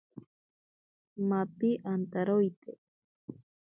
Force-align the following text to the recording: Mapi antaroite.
Mapi 1.29 1.69
antaroite. 1.93 2.71